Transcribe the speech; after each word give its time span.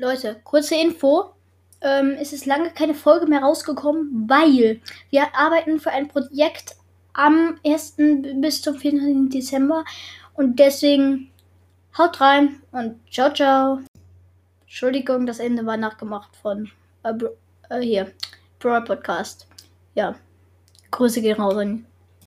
Leute, 0.00 0.40
kurze 0.44 0.76
Info. 0.76 1.34
Ähm, 1.82 2.16
es 2.18 2.32
ist 2.32 2.46
lange 2.46 2.70
keine 2.70 2.94
Folge 2.94 3.26
mehr 3.26 3.42
rausgekommen, 3.42 4.24
weil 4.26 4.80
wir 5.10 5.34
arbeiten 5.34 5.78
für 5.78 5.90
ein 5.90 6.08
Projekt 6.08 6.74
am 7.12 7.58
1. 7.66 7.96
bis 8.36 8.62
zum 8.62 8.76
14. 8.76 9.28
Dezember. 9.28 9.84
Und 10.32 10.58
deswegen 10.58 11.30
haut 11.98 12.18
rein 12.18 12.62
und 12.72 12.98
ciao, 13.12 13.30
ciao. 13.34 13.80
Entschuldigung, 14.62 15.26
das 15.26 15.38
Ende 15.38 15.66
war 15.66 15.76
nachgemacht 15.76 16.34
von 16.34 16.70
äh, 17.02 17.12
äh, 17.68 17.80
hier, 17.80 18.10
Brawl 18.58 18.82
Podcast. 18.84 19.46
Ja, 19.94 20.14
Grüße 20.92 21.20
gehen 21.20 21.40
raus 21.40 21.56
an 21.56 21.84